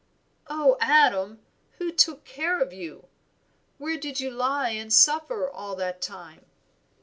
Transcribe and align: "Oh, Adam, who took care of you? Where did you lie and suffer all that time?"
"Oh, 0.47 0.77
Adam, 0.81 1.41
who 1.77 1.91
took 1.91 2.23
care 2.25 2.59
of 2.59 2.73
you? 2.73 3.05
Where 3.77 3.97
did 3.97 4.19
you 4.19 4.31
lie 4.31 4.69
and 4.71 4.91
suffer 4.91 5.47
all 5.47 5.75
that 5.75 6.01
time?" 6.01 6.43